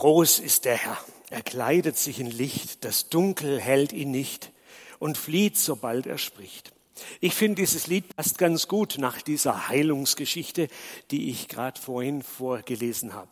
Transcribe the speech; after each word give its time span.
Groß 0.00 0.38
ist 0.38 0.64
der 0.64 0.78
Herr. 0.78 0.96
Er 1.28 1.42
kleidet 1.42 1.94
sich 1.98 2.20
in 2.20 2.30
Licht, 2.30 2.86
das 2.86 3.10
Dunkel 3.10 3.60
hält 3.60 3.92
ihn 3.92 4.10
nicht 4.10 4.50
und 4.98 5.18
flieht, 5.18 5.58
sobald 5.58 6.06
er 6.06 6.16
spricht. 6.16 6.72
Ich 7.20 7.34
finde, 7.34 7.60
dieses 7.60 7.86
Lied 7.86 8.16
passt 8.16 8.38
ganz 8.38 8.66
gut 8.66 8.96
nach 8.96 9.20
dieser 9.20 9.68
Heilungsgeschichte, 9.68 10.68
die 11.10 11.28
ich 11.28 11.48
gerade 11.48 11.78
vorhin 11.78 12.22
vorgelesen 12.22 13.12
habe. 13.12 13.28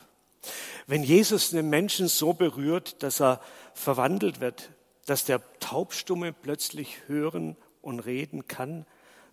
Wenn 0.87 1.03
Jesus 1.03 1.55
einen 1.55 1.71
Menschen 1.71 2.07
so 2.07 2.35
berührt, 2.35 3.03
dass 3.03 3.23
er 3.23 3.41
verwandelt 3.73 4.41
wird, 4.41 4.69
dass 5.07 5.25
der 5.25 5.41
Taubstumme 5.61 6.35
plötzlich 6.35 6.99
hören 7.07 7.57
und 7.81 8.01
reden 8.01 8.47
kann, 8.47 8.85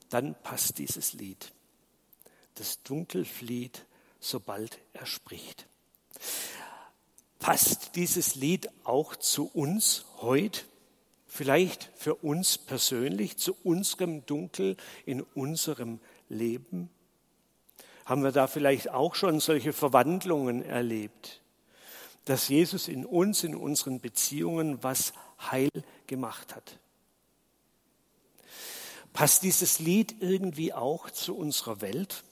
dann 0.07 0.35
passt 0.41 0.77
dieses 0.77 1.11
Lied. 1.11 1.51
Das 2.53 2.81
Dunkel 2.83 3.25
flieht, 3.25 3.85
sobald 4.21 4.79
er 4.93 5.05
spricht. 5.05 5.67
Passt 7.45 7.95
dieses 7.95 8.33
Lied 8.33 8.69
auch 8.85 9.15
zu 9.15 9.45
uns 9.45 10.05
heute? 10.17 10.61
Vielleicht 11.27 11.91
für 11.95 12.15
uns 12.15 12.57
persönlich, 12.57 13.37
zu 13.37 13.55
unserem 13.63 14.25
Dunkel 14.25 14.77
in 15.05 15.21
unserem 15.21 15.99
Leben? 16.27 16.89
Haben 18.03 18.23
wir 18.23 18.31
da 18.31 18.47
vielleicht 18.47 18.89
auch 18.89 19.13
schon 19.13 19.39
solche 19.39 19.73
Verwandlungen 19.73 20.65
erlebt, 20.65 21.39
dass 22.25 22.49
Jesus 22.49 22.87
in 22.87 23.05
uns, 23.05 23.43
in 23.43 23.55
unseren 23.55 23.99
Beziehungen 23.99 24.81
was 24.81 25.13
heil 25.39 25.69
gemacht 26.07 26.55
hat? 26.55 26.79
Passt 29.13 29.43
dieses 29.43 29.77
Lied 29.77 30.15
irgendwie 30.19 30.73
auch 30.73 31.11
zu 31.11 31.37
unserer 31.37 31.81
Welt? 31.81 32.23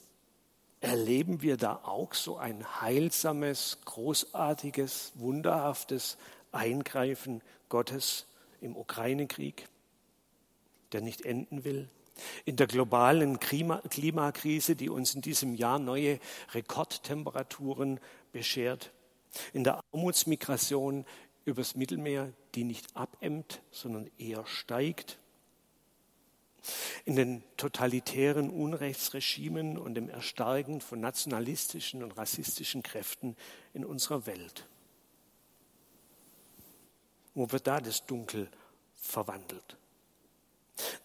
Erleben 0.84 1.42
wir 1.42 1.56
da 1.56 1.80
auch 1.84 2.14
so 2.14 2.36
ein 2.36 2.82
heilsames, 2.82 3.78
großartiges, 3.86 5.14
wunderhaftes 5.16 6.18
Eingreifen 6.52 7.42
Gottes 7.70 8.28
im 8.60 8.76
Ukraine-Krieg, 8.76 9.70
der 10.92 11.00
nicht 11.00 11.22
enden 11.22 11.64
will? 11.64 11.88
In 12.44 12.58
der 12.58 12.68
globalen 12.68 13.40
Klimakrise, 13.40 14.76
die 14.76 14.90
uns 14.90 15.16
in 15.16 15.22
diesem 15.22 15.56
Jahr 15.56 15.80
neue 15.80 16.20
Rekordtemperaturen 16.52 18.02
beschert? 18.34 18.92
In 19.54 19.64
der 19.64 19.80
Armutsmigration 19.94 21.06
übers 21.46 21.78
Mittelmeer, 21.78 22.34
die 22.56 22.66
nicht 22.66 22.94
abemmt, 22.94 23.62
sondern 23.72 24.12
eher 24.18 24.46
steigt? 24.46 25.18
In 27.06 27.16
den 27.16 27.44
totalitären 27.58 28.50
Unrechtsregimen 28.50 29.78
und 29.78 29.96
dem 29.96 30.10
Erstarken 30.10 30.82
von 30.82 31.00
nationalistischen 31.00 32.04
und 32.04 32.12
rassistischen 32.12 32.84
Kräften 32.84 33.36
in 33.74 33.84
unserer 33.86 34.26
Welt. 34.26 34.68
Wo 37.34 37.52
wird 37.52 37.68
da 37.68 37.82
das 37.82 38.06
Dunkel 38.06 38.50
verwandelt? 38.96 39.78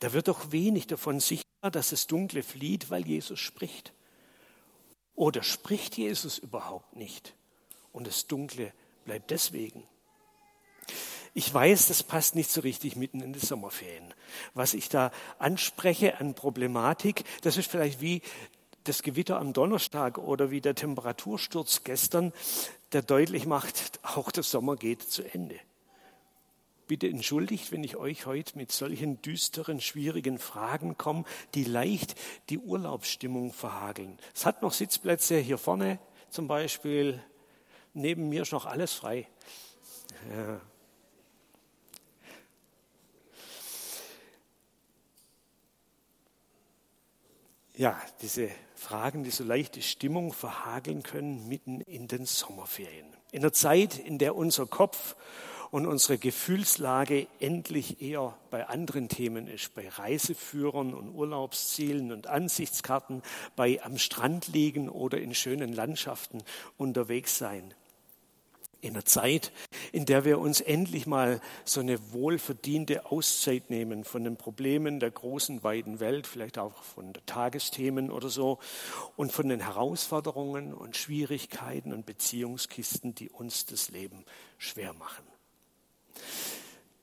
Da 0.01 0.13
wird 0.13 0.29
doch 0.29 0.53
wenig 0.53 0.87
davon 0.87 1.21
sichtbar, 1.21 1.71
dass 1.71 1.91
das 1.91 2.07
Dunkle 2.07 2.43
flieht, 2.43 2.91
weil 2.91 3.07
Jesus 3.07 3.41
spricht. 3.41 3.93
Oder 5.15 5.43
spricht 5.43 5.97
Jesus 5.97 6.39
überhaupt 6.39 6.95
nicht 6.95 7.35
und 7.93 8.07
das 8.07 8.27
Dunkle 8.27 8.73
bleibt 9.05 9.31
deswegen? 9.31 9.83
Ich 11.35 11.53
weiß, 11.53 11.89
das 11.89 12.03
passt 12.03 12.35
nicht 12.35 12.51
so 12.51 12.61
richtig 12.61 12.97
mitten 12.97 13.21
in 13.21 13.33
die 13.33 13.39
Sommerferien. 13.39 14.15
Was 14.55 14.75
ich 14.75 14.89
da 14.89 15.11
anspreche 15.39 16.21
an 16.21 16.35
Problematik, 16.35 17.25
das 17.43 17.57
ist 17.57 17.71
vielleicht 17.71 18.01
wie 18.01 18.23
das 18.85 19.03
Gewitter 19.03 19.39
am 19.39 19.53
Donnerstag 19.53 20.19
oder 20.19 20.51
wie 20.51 20.61
der 20.61 20.75
Temperatursturz 20.75 21.85
gestern, 21.85 22.33
der 22.93 23.03
deutlich 23.03 23.47
macht, 23.47 24.01
auch 24.03 24.31
der 24.31 24.43
Sommer 24.43 24.77
geht 24.77 25.03
zu 25.03 25.23
Ende. 25.23 25.61
Bitte 26.87 27.07
entschuldigt, 27.07 27.71
wenn 27.71 27.85
ich 27.85 27.97
euch 27.97 28.25
heute 28.25 28.57
mit 28.57 28.73
solchen 28.73 29.21
düsteren, 29.21 29.83
schwierigen 29.83 30.39
Fragen 30.39 30.97
komme, 30.97 31.25
die 31.55 31.65
leicht 31.65 32.15
die 32.49 32.59
Urlaubsstimmung 32.59 33.53
verhageln. 33.53 34.19
Es 34.35 34.47
hat 34.47 34.63
noch 34.63 34.73
Sitzplätze 34.73 35.37
hier 35.37 35.59
vorne 35.59 35.99
zum 36.31 36.49
Beispiel. 36.49 37.23
Neben 37.93 38.31
mir 38.31 38.43
ist 38.43 38.53
noch 38.53 38.65
alles 38.65 38.95
frei. 38.95 39.29
Ja, 40.35 40.63
ja, 47.79 47.97
diese 48.23 48.51
Fragen, 48.75 49.23
die 49.23 49.31
so 49.31 49.45
leichte 49.45 49.83
Stimmung 49.83 50.33
verhageln 50.33 51.05
können 51.05 51.49
mitten 51.49 51.81
in 51.81 52.09
den 52.09 52.27
Sommerferien. 52.27 53.07
In 53.31 53.43
der 53.43 53.53
Zeit, 53.53 53.99
in 53.99 54.19
der 54.19 54.35
unser 54.35 54.67
Kopf 54.67 55.15
und 55.71 55.87
unsere 55.87 56.19
Gefühlslage 56.19 57.29
endlich 57.39 58.03
eher 58.03 58.37
bei 58.51 58.67
anderen 58.67 59.09
Themen 59.09 59.47
ist, 59.47 59.75
bei 59.75 59.89
Reiseführern 59.89 60.93
und 60.93 61.15
Urlaubszielen 61.15 62.11
und 62.11 62.27
Ansichtskarten, 62.27 63.23
bei 63.55 63.81
am 63.85 63.97
Strand 63.97 64.49
liegen 64.49 64.89
oder 64.89 65.21
in 65.21 65.33
schönen 65.33 65.73
Landschaften 65.73 66.43
unterwegs 66.79 67.39
sein 67.39 67.75
in 68.81 68.95
einer 68.95 69.05
Zeit, 69.05 69.53
in 69.93 70.05
der 70.05 70.25
wir 70.25 70.39
uns 70.39 70.61
endlich 70.61 71.07
mal 71.07 71.41
so 71.65 71.81
eine 71.81 72.13
wohlverdiente 72.13 73.07
Auszeit 73.07 73.71
nehmen 73.71 74.05
von 74.05 74.25
den 74.25 74.37
Problemen 74.37 75.01
der 75.01 75.11
großen, 75.11 75.65
weiten 75.65 76.01
Welt, 76.01 76.27
vielleicht 76.27 76.59
auch 76.59 76.83
von 76.83 77.13
Tagesthemen 77.27 78.11
oder 78.11 78.29
so, 78.29 78.59
und 79.17 79.33
von 79.33 79.49
den 79.49 79.61
Herausforderungen 79.61 80.73
und 80.73 80.97
Schwierigkeiten 80.97 81.93
und 81.93 82.07
Beziehungskisten, 82.07 83.15
die 83.15 83.31
uns 83.31 83.67
das 83.67 83.91
Leben 83.91 84.25
schwer 84.59 84.93
machen. 84.93 85.25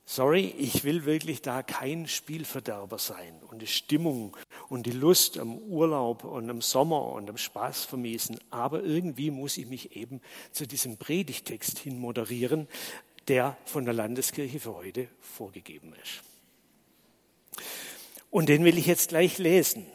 Sorry, 0.08 0.54
ich 0.56 0.84
will 0.84 1.04
wirklich 1.04 1.42
da 1.42 1.64
kein 1.64 2.06
Spielverderber 2.06 2.96
sein 2.96 3.42
und 3.50 3.60
die 3.60 3.66
Stimmung 3.66 4.36
und 4.68 4.86
die 4.86 4.92
Lust 4.92 5.36
am 5.36 5.58
Urlaub 5.58 6.22
und 6.22 6.48
am 6.48 6.62
Sommer 6.62 7.12
und 7.12 7.28
am 7.28 7.36
Spaß 7.36 7.86
vermiesen. 7.86 8.38
Aber 8.50 8.84
irgendwie 8.84 9.32
muss 9.32 9.56
ich 9.56 9.66
mich 9.66 9.96
eben 9.96 10.20
zu 10.52 10.64
diesem 10.64 10.96
Predigtext 10.96 11.80
hin 11.80 11.98
moderieren, 11.98 12.68
der 13.26 13.56
von 13.64 13.84
der 13.84 13.94
Landeskirche 13.94 14.60
für 14.60 14.76
heute 14.76 15.08
vorgegeben 15.20 15.92
ist. 16.00 16.22
Und 18.30 18.48
den 18.48 18.64
will 18.64 18.78
ich 18.78 18.86
jetzt 18.86 19.08
gleich 19.08 19.38
lesen. 19.38 19.86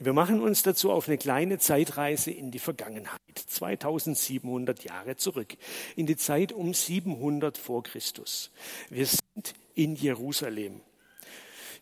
Wir 0.00 0.12
machen 0.12 0.40
uns 0.40 0.64
dazu 0.64 0.90
auf 0.90 1.06
eine 1.06 1.18
kleine 1.18 1.58
Zeitreise 1.58 2.32
in 2.32 2.50
die 2.50 2.58
Vergangenheit, 2.58 3.20
2700 3.36 4.82
Jahre 4.82 5.16
zurück, 5.16 5.56
in 5.94 6.06
die 6.06 6.16
Zeit 6.16 6.52
um 6.52 6.74
700 6.74 7.56
vor 7.56 7.84
Christus. 7.84 8.50
Wir 8.90 9.06
sind 9.06 9.54
in 9.76 9.94
Jerusalem. 9.94 10.80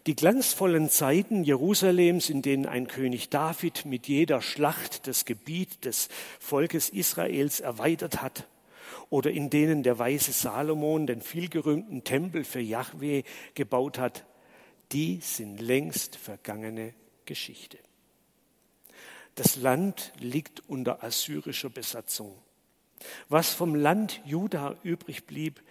Die 0.07 0.15
glanzvollen 0.15 0.91
Zeiten 0.91 1.45
Jerusalems, 1.45 2.29
in 2.29 2.43
denen 2.43 2.67
ein 2.67 2.87
König 2.87 3.31
David 3.31 3.87
mit 3.87 4.09
jeder 4.09 4.43
Schlacht 4.43 5.07
das 5.07 5.25
Gebiet 5.25 5.87
des 5.87 6.09
Volkes 6.39 6.91
Israels 6.91 7.61
erweitert 7.61 8.21
hat, 8.21 8.47
oder 9.09 9.31
in 9.31 9.49
denen 9.49 9.83
der 9.83 9.99
weise 9.99 10.33
Salomon 10.33 11.07
den 11.07 11.23
vielgerühmten 11.23 12.05
Tempel 12.05 12.45
für 12.45 12.61
Yahweh 12.61 13.23
gebaut 13.55 13.99
hat, 13.99 14.27
die 14.91 15.21
sind 15.23 15.61
längst 15.61 16.17
vergangene 16.17 16.93
Geschichte. 17.25 17.79
Das 19.35 19.57
Land 19.57 20.13
liegt 20.19 20.69
unter 20.69 21.03
assyrischer 21.03 21.71
Besatzung. 21.71 22.37
Was 23.29 23.53
vom 23.53 23.75
Land 23.75 24.21
Juda 24.25 24.77
übrig 24.83 25.27
blieb, 25.27 25.63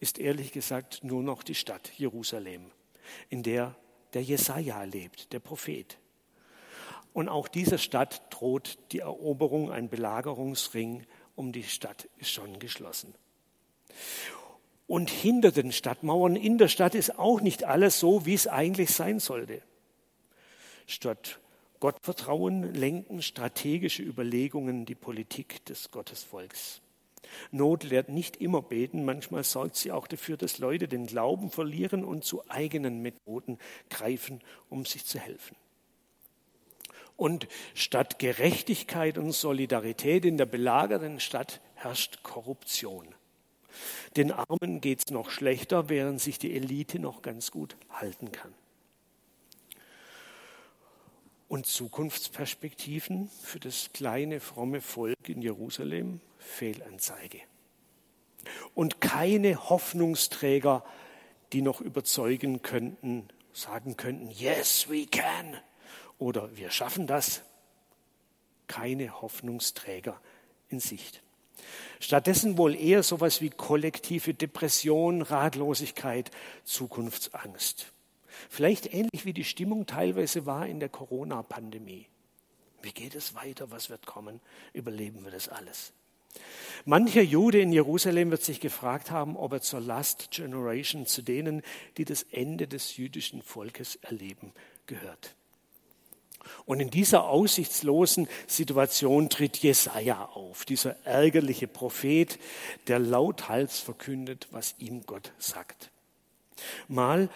ist 0.00 0.18
ehrlich 0.18 0.52
gesagt 0.52 1.02
nur 1.02 1.22
noch 1.22 1.42
die 1.42 1.54
Stadt 1.54 1.90
Jerusalem, 1.96 2.70
in 3.30 3.42
der 3.42 3.74
der 4.14 4.22
Jesaja 4.22 4.84
lebt, 4.84 5.32
der 5.32 5.40
Prophet. 5.40 5.98
Und 7.12 7.28
auch 7.28 7.48
dieser 7.48 7.78
Stadt 7.78 8.22
droht 8.30 8.78
die 8.92 9.00
Eroberung, 9.00 9.70
ein 9.70 9.88
Belagerungsring 9.88 11.04
um 11.34 11.52
die 11.52 11.64
Stadt 11.64 12.08
ist 12.18 12.30
schon 12.30 12.58
geschlossen. 12.58 13.14
Und 14.86 15.10
hinter 15.10 15.52
den 15.52 15.72
Stadtmauern 15.72 16.36
in 16.36 16.58
der 16.58 16.68
Stadt 16.68 16.94
ist 16.94 17.18
auch 17.18 17.40
nicht 17.40 17.64
alles 17.64 18.00
so, 18.00 18.24
wie 18.24 18.34
es 18.34 18.46
eigentlich 18.46 18.90
sein 18.90 19.20
sollte. 19.20 19.62
Statt 20.86 21.38
Gottvertrauen 21.80 22.74
lenken 22.74 23.22
strategische 23.22 24.02
Überlegungen 24.02 24.84
die 24.84 24.96
Politik 24.96 25.64
des 25.66 25.92
Gottesvolks. 25.92 26.80
Not 27.52 27.84
lehrt 27.84 28.08
nicht 28.08 28.38
immer 28.38 28.62
beten, 28.62 29.04
manchmal 29.04 29.44
sorgt 29.44 29.76
sie 29.76 29.92
auch 29.92 30.08
dafür, 30.08 30.36
dass 30.36 30.58
Leute 30.58 30.88
den 30.88 31.06
Glauben 31.06 31.50
verlieren 31.50 32.04
und 32.04 32.24
zu 32.24 32.42
eigenen 32.48 33.00
Methoden 33.00 33.58
greifen, 33.90 34.40
um 34.68 34.86
sich 34.86 35.04
zu 35.04 35.20
helfen. 35.20 35.56
Und 37.16 37.46
statt 37.74 38.18
Gerechtigkeit 38.18 39.16
und 39.16 39.32
Solidarität 39.32 40.24
in 40.24 40.36
der 40.36 40.46
belagerten 40.46 41.20
Stadt 41.20 41.60
herrscht 41.74 42.22
Korruption. 42.24 43.06
Den 44.16 44.32
Armen 44.32 44.80
geht 44.80 45.04
es 45.06 45.12
noch 45.12 45.30
schlechter, 45.30 45.88
während 45.88 46.20
sich 46.20 46.38
die 46.38 46.54
Elite 46.56 46.98
noch 46.98 47.22
ganz 47.22 47.52
gut 47.52 47.76
halten 47.90 48.32
kann 48.32 48.52
und 51.48 51.66
Zukunftsperspektiven 51.66 53.30
für 53.42 53.58
das 53.58 53.90
kleine, 53.92 54.40
fromme 54.40 54.80
Volk 54.80 55.28
in 55.28 55.42
Jerusalem 55.42 56.20
Fehlanzeige. 56.38 57.40
und 58.74 59.00
keine 59.00 59.68
Hoffnungsträger, 59.68 60.84
die 61.52 61.62
noch 61.62 61.80
überzeugen 61.80 62.62
könnten, 62.62 63.28
sagen 63.52 63.96
könnten, 63.96 64.30
yes, 64.30 64.88
we 64.88 65.06
can 65.06 65.56
oder 66.18 66.56
wir 66.56 66.70
schaffen 66.70 67.06
das. 67.06 67.42
Keine 68.66 69.20
Hoffnungsträger 69.22 70.20
in 70.68 70.80
Sicht. 70.80 71.22
Stattdessen 72.00 72.58
wohl 72.58 72.76
eher 72.76 73.02
sowas 73.02 73.40
wie 73.40 73.50
kollektive 73.50 74.34
Depression, 74.34 75.22
Ratlosigkeit, 75.22 76.30
Zukunftsangst. 76.64 77.92
Vielleicht 78.48 78.92
ähnlich 78.92 79.24
wie 79.24 79.32
die 79.32 79.44
Stimmung 79.44 79.86
teilweise 79.86 80.46
war 80.46 80.66
in 80.66 80.80
der 80.80 80.88
Corona-Pandemie. 80.88 82.06
Wie 82.82 82.92
geht 82.92 83.14
es 83.14 83.34
weiter? 83.34 83.70
Was 83.70 83.90
wird 83.90 84.06
kommen? 84.06 84.40
Überleben 84.72 85.24
wir 85.24 85.30
das 85.30 85.48
alles? 85.48 85.92
Mancher 86.84 87.22
Jude 87.22 87.60
in 87.60 87.72
Jerusalem 87.72 88.30
wird 88.30 88.42
sich 88.42 88.60
gefragt 88.60 89.10
haben, 89.10 89.36
ob 89.36 89.52
er 89.52 89.60
zur 89.60 89.80
Last 89.80 90.30
Generation, 90.30 91.06
zu 91.06 91.22
denen, 91.22 91.62
die 91.96 92.04
das 92.04 92.22
Ende 92.30 92.68
des 92.68 92.96
jüdischen 92.96 93.42
Volkes 93.42 93.96
erleben, 93.96 94.52
gehört. 94.86 95.34
Und 96.64 96.80
in 96.80 96.90
dieser 96.90 97.24
aussichtslosen 97.24 98.28
Situation 98.46 99.28
tritt 99.28 99.58
Jesaja 99.58 100.24
auf, 100.26 100.64
dieser 100.64 100.96
ärgerliche 101.04 101.66
Prophet, 101.66 102.38
der 102.86 102.98
lauthals 103.00 103.80
verkündet, 103.80 104.48
was 104.50 104.74
ihm 104.78 105.04
Gott 105.04 105.32
sagt. 105.38 105.90
Mal 106.86 107.28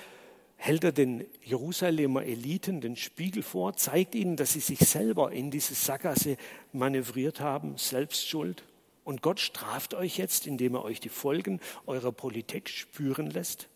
hält 0.63 0.85
er 0.85 0.93
den 0.93 1.27
Jerusalemer 1.43 2.23
Eliten 2.23 2.81
den 2.81 2.95
Spiegel 2.95 3.43
vor, 3.43 3.75
zeigt 3.75 4.15
ihnen, 4.15 4.37
dass 4.37 4.53
sie 4.53 4.61
sich 4.61 4.79
selber 4.79 5.33
in 5.33 5.51
diese 5.51 5.75
Sackgasse 5.75 6.37
manövriert 6.73 7.41
haben, 7.41 7.77
Selbstschuld. 7.79 8.63
Und 9.03 9.23
Gott 9.23 9.41
straft 9.41 9.93
euch 9.93 10.19
jetzt, 10.19 10.47
indem 10.47 10.77
er 10.77 10.85
euch 10.85 11.01
die 11.01 11.09
Folgen 11.09 11.59
eurer 11.85 12.13
Politik 12.13 12.69
spüren 12.69 13.29
lässt. 13.29 13.69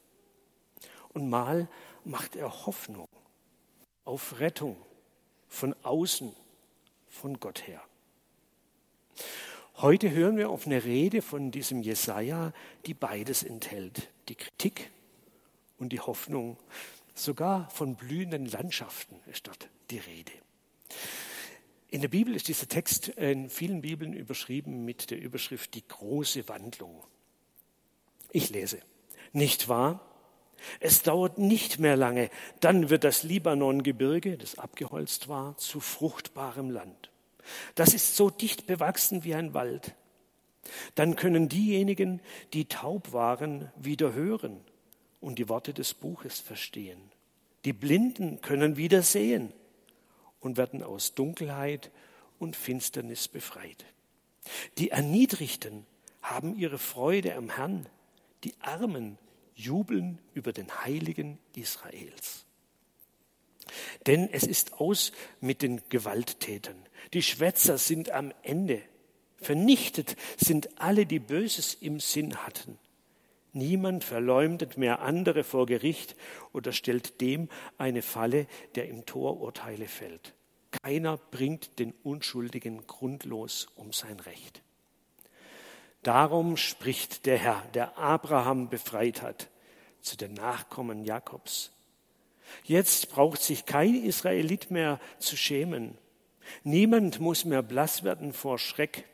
Und 1.08 1.28
mal 1.28 1.68
macht 2.04 2.36
er 2.36 2.66
Hoffnung 2.66 3.08
auf 4.04 4.38
Rettung 4.38 4.76
von 5.48 5.74
außen, 5.82 6.32
von 7.08 7.40
Gott 7.40 7.66
her. 7.66 7.82
Heute 9.78 10.12
hören 10.12 10.36
wir 10.36 10.50
auf 10.50 10.66
eine 10.66 10.84
Rede 10.84 11.20
von 11.20 11.50
diesem 11.50 11.82
Jesaja, 11.82 12.52
die 12.86 12.94
beides 12.94 13.42
enthält: 13.42 14.08
die 14.28 14.36
Kritik 14.36 14.92
und 15.78 15.90
die 15.90 16.00
Hoffnung. 16.00 16.58
Sogar 17.14 17.70
von 17.70 17.96
blühenden 17.96 18.46
Landschaften 18.46 19.17
ist 19.31 19.46
dort 19.46 19.69
die 19.90 19.99
Rede. 19.99 20.32
In 21.88 22.00
der 22.00 22.08
Bibel 22.08 22.34
ist 22.34 22.49
dieser 22.49 22.69
Text 22.69 23.08
in 23.08 23.49
vielen 23.49 23.81
Bibeln 23.81 24.12
überschrieben 24.12 24.84
mit 24.84 25.11
der 25.11 25.19
Überschrift 25.19 25.75
Die 25.75 25.87
große 25.87 26.49
Wandlung. 26.49 27.02
Ich 28.32 28.50
lese. 28.50 28.81
Nicht 29.32 29.69
wahr? 29.69 30.00
Es 30.81 31.02
dauert 31.02 31.38
nicht 31.38 31.78
mehr 31.78 31.96
lange, 31.96 32.31
dann 32.61 32.88
wird 32.88 33.05
das 33.05 33.23
Libanongebirge, 33.23 34.38
das 34.38 34.58
abgeholzt 34.58 35.28
war, 35.28 35.56
zu 35.58 35.81
fruchtbarem 35.81 36.70
Land. 36.70 37.11
Das 37.75 37.94
ist 37.94 38.17
so 38.17 38.31
dicht 38.31 38.67
bewachsen 38.67 39.23
wie 39.23 39.34
ein 39.34 39.55
Wald. 39.55 39.94
Dann 40.94 41.14
können 41.14 41.49
diejenigen, 41.49 42.20
die 42.52 42.64
taub 42.64 43.12
waren, 43.12 43.70
wieder 43.76 44.14
hören 44.14 44.64
und 45.26 45.40
die 45.40 45.49
Worte 45.49 45.75
des 45.75 45.93
Buches 45.93 46.38
verstehen. 46.38 47.00
Die 47.64 47.73
Blinden 47.73 48.40
können 48.43 48.76
wieder 48.76 49.02
sehen 49.02 49.52
und 50.38 50.56
werden 50.56 50.84
aus 50.84 51.14
Dunkelheit 51.14 51.90
und 52.38 52.55
Finsternis 52.55 53.26
befreit. 53.26 53.87
Die 54.78 54.93
Erniedrigten 54.93 55.84
haben 56.23 56.55
ihre 56.55 56.78
Freude 56.78 57.34
am 57.34 57.50
Herrn, 57.50 57.88
die 58.44 58.55
Armen 58.61 59.19
jubeln 59.56 60.20
über 60.32 60.52
den 60.52 60.84
Heiligen 60.84 61.40
Israels. 61.56 62.46
Denn 64.06 64.28
es 64.31 64.44
ist 64.44 64.75
aus 64.75 65.11
mit 65.40 65.61
den 65.61 65.82
Gewalttätern. 65.88 66.81
Die 67.14 67.23
Schwätzer 67.23 67.78
sind 67.78 68.11
am 68.11 68.32
Ende. 68.44 68.81
Vernichtet 69.38 70.14
sind 70.37 70.81
alle, 70.81 71.05
die 71.05 71.19
Böses 71.19 71.75
im 71.75 71.99
Sinn 71.99 72.37
hatten. 72.46 72.78
Niemand 73.56 74.04
verleumdet 74.04 74.76
mehr 74.76 75.00
andere 75.00 75.42
vor 75.42 75.64
Gericht 75.64 76.14
oder 76.52 76.72
stellt 76.72 77.22
dem 77.22 77.48
eine 77.78 78.02
Falle, 78.02 78.46
der 78.74 78.86
im 78.86 79.06
Tor 79.06 79.40
Urteile 79.40 79.86
fällt. 79.86 80.34
Keiner 80.82 81.16
bringt 81.16 81.78
den 81.78 81.94
Unschuldigen 82.02 82.86
grundlos 82.86 83.68
um 83.76 83.94
sein 83.94 84.20
Recht. 84.20 84.60
Darum 86.02 86.58
spricht 86.58 87.24
der 87.24 87.38
Herr, 87.38 87.62
der 87.72 87.96
Abraham 87.96 88.68
befreit 88.68 89.22
hat, 89.22 89.48
zu 90.02 90.18
den 90.18 90.34
Nachkommen 90.34 91.02
Jakobs. 91.02 91.72
Jetzt 92.62 93.08
braucht 93.08 93.40
sich 93.40 93.64
kein 93.64 93.94
Israelit 93.94 94.70
mehr 94.70 95.00
zu 95.18 95.34
schämen. 95.34 95.96
Niemand 96.62 97.20
muss 97.20 97.46
mehr 97.46 97.62
blass 97.62 98.04
werden 98.04 98.34
vor 98.34 98.58
Schreck. 98.58 99.04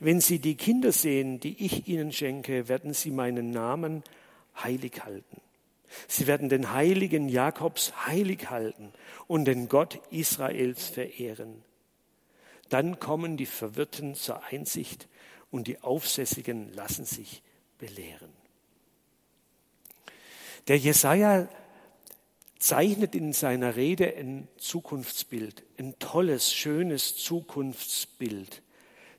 Wenn 0.00 0.20
sie 0.20 0.38
die 0.38 0.56
Kinder 0.56 0.92
sehen, 0.92 1.40
die 1.40 1.64
ich 1.64 1.88
ihnen 1.88 2.12
schenke, 2.12 2.68
werden 2.68 2.94
sie 2.94 3.10
meinen 3.10 3.50
Namen 3.50 4.02
heilig 4.62 5.04
halten. 5.04 5.40
Sie 6.08 6.26
werden 6.26 6.48
den 6.48 6.72
Heiligen 6.72 7.28
Jakobs 7.28 8.06
heilig 8.06 8.50
halten 8.50 8.92
und 9.26 9.44
den 9.44 9.68
Gott 9.68 10.00
Israels 10.10 10.86
verehren. 10.88 11.62
Dann 12.68 12.98
kommen 12.98 13.36
die 13.36 13.46
Verwirrten 13.46 14.14
zur 14.14 14.44
Einsicht 14.44 15.08
und 15.50 15.68
die 15.68 15.80
Aufsässigen 15.80 16.72
lassen 16.72 17.04
sich 17.04 17.42
belehren. 17.78 18.32
Der 20.68 20.76
Jesaja 20.76 21.48
zeichnet 22.58 23.14
in 23.14 23.32
seiner 23.32 23.76
Rede 23.76 24.16
ein 24.16 24.48
Zukunftsbild, 24.56 25.62
ein 25.78 25.96
tolles, 25.98 26.52
schönes 26.52 27.16
Zukunftsbild. 27.16 28.62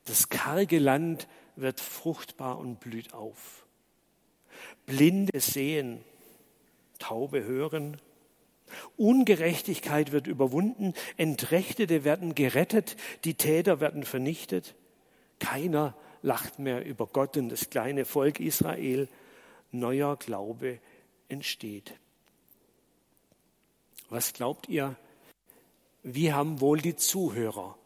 Das 0.08 0.30
karge 0.30 0.80
Land 0.80 1.28
wird 1.58 1.82
fruchtbar 1.82 2.58
und 2.58 2.80
blüht 2.80 3.14
auf. 3.14 3.66
Blinde 4.86 5.40
sehen, 5.40 6.04
Taube 6.98 7.44
hören. 7.44 7.98
Ungerechtigkeit 8.96 10.12
wird 10.14 10.28
überwunden, 10.28 10.94
Entrechtete 11.18 12.06
werden 12.06 12.36
gerettet, 12.36 12.96
die 13.26 13.34
Täter 13.34 13.80
werden 13.82 14.04
vernichtet. 14.04 14.76
Keiner 15.40 15.94
lacht 16.22 16.58
mehr 16.58 16.86
über 16.86 17.06
Gott 17.06 17.36
und 17.38 17.50
das 17.50 17.70
kleine 17.70 18.06
Volk 18.06 18.40
Israel. 18.40 19.10
Neuer 19.72 20.16
Glaube 20.16 20.80
entsteht. 21.28 21.94
Was 24.10 24.32
glaubt 24.32 24.70
ihr, 24.70 24.96
wie 26.04 26.32
haben 26.32 26.62
wohl 26.62 26.80
die 26.80 26.96
Zuhörer 26.96 27.78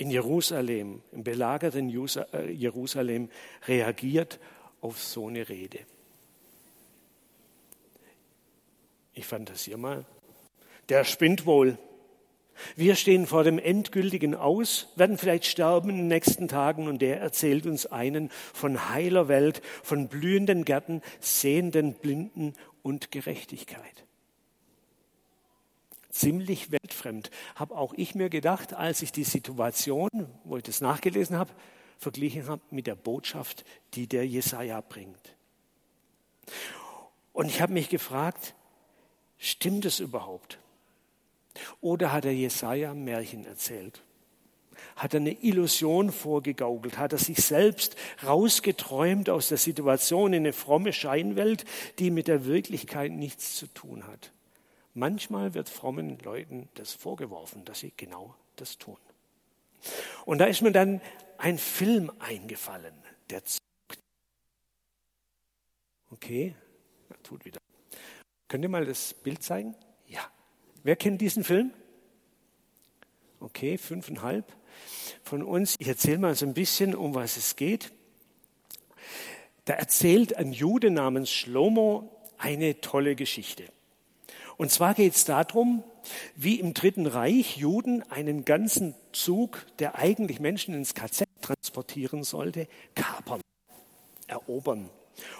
in 0.00 0.10
Jerusalem, 0.10 1.02
im 1.12 1.24
belagerten 1.24 1.90
äh, 1.90 2.50
Jerusalem 2.50 3.28
reagiert 3.68 4.40
auf 4.80 4.98
so 4.98 5.28
eine 5.28 5.46
Rede? 5.46 5.80
Ich 9.12 9.26
fantasiere 9.26 9.78
mal. 9.78 10.06
Der 10.88 11.04
spinnt 11.04 11.44
wohl. 11.44 11.76
Wir 12.76 12.94
stehen 12.94 13.26
vor 13.26 13.44
dem 13.44 13.58
endgültigen 13.58 14.34
Aus, 14.34 14.88
werden 14.96 15.18
vielleicht 15.18 15.44
sterben 15.44 15.90
in 15.90 15.96
den 15.96 16.08
nächsten 16.08 16.48
Tagen 16.48 16.88
und 16.88 17.02
der 17.02 17.20
erzählt 17.20 17.66
uns 17.66 17.84
einen 17.84 18.30
von 18.30 18.90
heiler 18.90 19.28
Welt, 19.28 19.60
von 19.82 20.08
blühenden 20.08 20.64
Gärten, 20.64 21.02
sehenden 21.20 21.92
Blinden 21.92 22.54
und 22.82 23.10
Gerechtigkeit. 23.10 24.06
Ziemlich 26.10 26.70
weltfremd, 26.72 27.30
habe 27.54 27.76
auch 27.76 27.94
ich 27.96 28.14
mir 28.14 28.30
gedacht, 28.30 28.74
als 28.74 29.02
ich 29.02 29.12
die 29.12 29.24
Situation, 29.24 30.10
wo 30.44 30.56
ich 30.56 30.62
das 30.64 30.80
nachgelesen 30.80 31.38
habe, 31.38 31.52
verglichen 31.98 32.48
habe 32.48 32.62
mit 32.70 32.86
der 32.86 32.94
Botschaft, 32.96 33.64
die 33.94 34.06
der 34.06 34.26
Jesaja 34.26 34.80
bringt. 34.80 35.36
Und 37.32 37.46
ich 37.46 37.60
habe 37.60 37.72
mich 37.72 37.88
gefragt, 37.88 38.54
stimmt 39.38 39.84
es 39.84 40.00
überhaupt? 40.00 40.58
Oder 41.80 42.12
hat 42.12 42.24
der 42.24 42.34
Jesaja 42.34 42.94
Märchen 42.94 43.44
erzählt? 43.44 44.02
Hat 44.96 45.14
er 45.14 45.20
eine 45.20 45.42
Illusion 45.42 46.10
vorgegaukelt? 46.10 46.98
Hat 46.98 47.12
er 47.12 47.18
sich 47.18 47.38
selbst 47.38 47.96
rausgeträumt 48.24 49.30
aus 49.30 49.48
der 49.48 49.58
Situation 49.58 50.32
in 50.32 50.42
eine 50.42 50.52
fromme 50.52 50.92
Scheinwelt, 50.92 51.64
die 51.98 52.10
mit 52.10 52.28
der 52.28 52.46
Wirklichkeit 52.46 53.12
nichts 53.12 53.56
zu 53.56 53.66
tun 53.66 54.06
hat? 54.06 54.32
Manchmal 54.94 55.54
wird 55.54 55.68
frommen 55.68 56.18
Leuten 56.20 56.68
das 56.74 56.92
vorgeworfen, 56.92 57.64
dass 57.64 57.80
sie 57.80 57.92
genau 57.96 58.34
das 58.56 58.78
tun. 58.78 58.98
Und 60.24 60.38
da 60.38 60.46
ist 60.46 60.62
mir 60.62 60.72
dann 60.72 61.00
ein 61.38 61.58
Film 61.58 62.10
eingefallen, 62.18 62.94
der 63.30 63.44
zuckt. 63.44 63.60
Okay, 66.10 66.54
tut 67.22 67.44
wieder. 67.44 67.60
Könnt 68.48 68.64
ihr 68.64 68.68
mal 68.68 68.84
das 68.84 69.14
Bild 69.14 69.42
zeigen? 69.42 69.76
Ja. 70.06 70.28
Wer 70.82 70.96
kennt 70.96 71.20
diesen 71.20 71.44
Film? 71.44 71.72
Okay, 73.38 73.78
fünfeinhalb 73.78 74.52
von 75.22 75.42
uns. 75.42 75.76
Ich 75.78 75.88
erzähle 75.88 76.18
mal 76.18 76.34
so 76.34 76.46
ein 76.46 76.54
bisschen, 76.54 76.94
um 76.94 77.14
was 77.14 77.36
es 77.36 77.56
geht. 77.56 77.92
Da 79.64 79.74
erzählt 79.74 80.36
ein 80.36 80.52
Jude 80.52 80.90
namens 80.90 81.30
Shlomo 81.30 82.20
eine 82.38 82.80
tolle 82.80 83.14
Geschichte. 83.14 83.64
Und 84.60 84.70
zwar 84.70 84.92
geht 84.92 85.16
es 85.16 85.24
darum, 85.24 85.82
wie 86.36 86.60
im 86.60 86.74
Dritten 86.74 87.06
Reich 87.06 87.56
Juden 87.56 88.02
einen 88.10 88.44
ganzen 88.44 88.94
Zug, 89.10 89.64
der 89.78 89.94
eigentlich 89.94 90.38
Menschen 90.38 90.74
ins 90.74 90.92
KZ 90.92 91.24
transportieren 91.40 92.24
sollte, 92.24 92.68
kapern, 92.94 93.40
erobern 94.26 94.90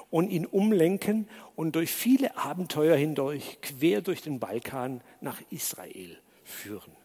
und 0.09 0.31
ihn 0.31 0.47
umlenken 0.47 1.29
und 1.55 1.77
durch 1.77 1.91
viele 1.91 2.39
Abenteuer 2.39 2.97
hindurch 2.97 3.59
quer 3.61 4.00
durch 4.00 4.23
den 4.23 4.41
Balkan 4.41 5.03
nach 5.21 5.43
Israel 5.50 6.19
führen. 6.43 6.97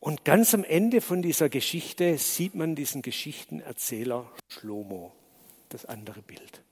Und 0.00 0.24
ganz 0.24 0.54
am 0.54 0.64
Ende 0.64 1.02
von 1.02 1.20
dieser 1.20 1.50
Geschichte 1.50 2.16
sieht 2.16 2.54
man 2.54 2.74
diesen 2.74 3.02
Geschichtenerzähler 3.02 4.32
Schlomo, 4.48 5.12
das 5.68 5.84
andere 5.84 6.22
Bild. 6.22 6.62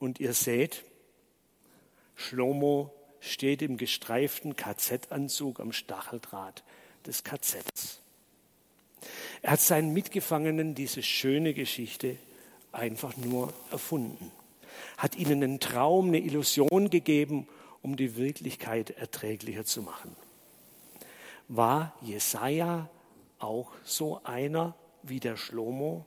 Und 0.00 0.18
ihr 0.18 0.32
seht, 0.32 0.82
Schlomo 2.16 2.92
steht 3.20 3.62
im 3.62 3.76
gestreiften 3.76 4.56
KZ-Anzug 4.56 5.60
am 5.60 5.72
Stacheldraht 5.72 6.64
des 7.06 7.22
KZs. 7.22 8.00
Er 9.42 9.52
hat 9.52 9.60
seinen 9.60 9.92
Mitgefangenen 9.92 10.74
diese 10.74 11.02
schöne 11.02 11.54
Geschichte 11.54 12.16
einfach 12.72 13.16
nur 13.16 13.52
erfunden, 13.70 14.32
hat 14.96 15.16
ihnen 15.16 15.42
einen 15.42 15.60
Traum, 15.60 16.08
eine 16.08 16.20
Illusion 16.20 16.90
gegeben, 16.90 17.46
um 17.82 17.96
die 17.96 18.16
Wirklichkeit 18.16 18.90
erträglicher 18.90 19.64
zu 19.64 19.82
machen. 19.82 20.16
War 21.48 21.94
Jesaja 22.00 22.88
auch 23.38 23.72
so 23.84 24.22
einer 24.24 24.74
wie 25.02 25.20
der 25.20 25.36
Schlomo? 25.36 26.06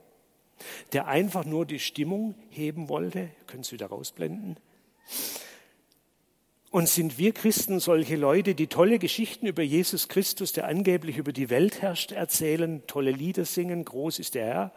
Der 0.92 1.06
einfach 1.06 1.44
nur 1.44 1.66
die 1.66 1.78
Stimmung 1.78 2.34
heben 2.50 2.88
wollte. 2.88 3.30
Können 3.46 3.62
Sie 3.62 3.72
wieder 3.72 3.86
rausblenden? 3.86 4.56
Und 6.74 6.88
sind 6.88 7.18
wir 7.18 7.32
Christen 7.32 7.78
solche 7.78 8.16
Leute, 8.16 8.56
die 8.56 8.66
tolle 8.66 8.98
Geschichten 8.98 9.46
über 9.46 9.62
Jesus 9.62 10.08
Christus, 10.08 10.52
der 10.52 10.66
angeblich 10.66 11.18
über 11.18 11.32
die 11.32 11.48
Welt 11.48 11.82
herrscht, 11.82 12.10
erzählen, 12.10 12.82
tolle 12.88 13.12
Lieder 13.12 13.44
singen, 13.44 13.84
groß 13.84 14.18
ist 14.18 14.34
der 14.34 14.44
Herr, 14.46 14.72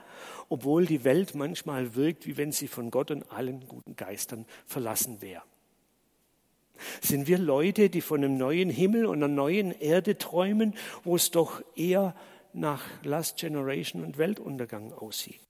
obwohl 0.48 0.86
die 0.86 1.04
Welt 1.04 1.34
manchmal 1.34 1.96
wirkt, 1.96 2.28
wie 2.28 2.38
wenn 2.38 2.52
sie 2.52 2.68
von 2.68 2.92
Gott 2.92 3.10
und 3.10 3.32
allen 3.32 3.68
guten 3.68 3.96
Geistern 3.96 4.46
verlassen 4.68 5.24
wäre? 5.24 5.42
Sind 7.02 7.28
wir 7.28 7.40
Leute, 7.40 7.90
die 7.90 8.02
von 8.02 8.24
einem 8.24 8.38
neuen 8.38 8.70
Himmel 8.70 9.08
und 9.08 9.24
einer 9.24 9.28
neuen 9.28 9.72
Erde 9.72 10.20
träumen, 10.20 10.76
wo 11.04 11.16
es 11.16 11.32
doch 11.32 11.64
eher 11.76 12.16
nach 12.54 12.84
Last 13.02 13.38
Generation 13.38 14.04
und 14.04 14.20
Weltuntergang 14.20 14.94
aussieht? 14.94 15.47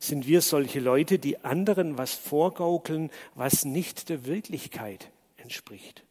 Sind 0.00 0.26
wir 0.26 0.40
solche 0.40 0.80
Leute, 0.80 1.18
die 1.18 1.44
anderen 1.44 1.98
was 1.98 2.14
vorgaukeln, 2.14 3.10
was 3.34 3.64
nicht 3.64 4.08
der 4.08 4.24
Wirklichkeit 4.24 5.10
entspricht. 5.36 6.02